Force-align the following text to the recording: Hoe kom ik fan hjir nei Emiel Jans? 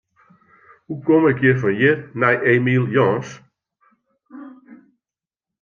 Hoe 0.85 1.01
kom 1.05 1.25
ik 1.31 1.39
fan 1.61 1.75
hjir 1.79 1.97
nei 2.21 2.35
Emiel 2.53 2.85
Jans? 2.95 3.29